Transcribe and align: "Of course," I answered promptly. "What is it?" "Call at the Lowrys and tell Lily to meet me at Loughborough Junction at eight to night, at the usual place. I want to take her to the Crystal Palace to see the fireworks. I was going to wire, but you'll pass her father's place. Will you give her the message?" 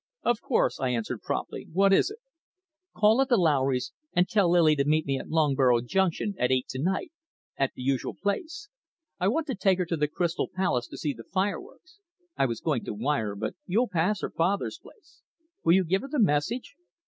"Of 0.23 0.41
course," 0.41 0.79
I 0.79 0.89
answered 0.89 1.21
promptly. 1.21 1.67
"What 1.71 1.93
is 1.93 2.09
it?" 2.09 2.17
"Call 2.95 3.21
at 3.21 3.29
the 3.29 3.37
Lowrys 3.37 3.91
and 4.15 4.27
tell 4.27 4.49
Lily 4.49 4.75
to 4.77 4.83
meet 4.83 5.05
me 5.05 5.19
at 5.19 5.29
Loughborough 5.29 5.81
Junction 5.81 6.33
at 6.39 6.49
eight 6.51 6.65
to 6.69 6.81
night, 6.81 7.11
at 7.55 7.73
the 7.75 7.83
usual 7.83 8.15
place. 8.15 8.67
I 9.19 9.27
want 9.27 9.45
to 9.45 9.55
take 9.55 9.77
her 9.77 9.85
to 9.85 9.97
the 9.97 10.07
Crystal 10.07 10.49
Palace 10.51 10.87
to 10.87 10.97
see 10.97 11.13
the 11.13 11.29
fireworks. 11.31 11.99
I 12.35 12.47
was 12.47 12.61
going 12.61 12.83
to 12.85 12.95
wire, 12.95 13.35
but 13.35 13.53
you'll 13.67 13.89
pass 13.89 14.21
her 14.21 14.31
father's 14.31 14.79
place. 14.79 15.21
Will 15.63 15.73
you 15.73 15.83
give 15.83 16.01
her 16.01 16.09
the 16.09 16.17
message?" 16.17 16.73